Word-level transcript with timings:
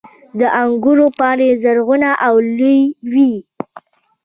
•د 0.39 0.41
انګورو 0.61 1.05
پاڼې 1.19 1.49
زرغون 1.63 2.03
او 2.25 2.33
لویې 2.57 2.77
وي. 3.13 3.33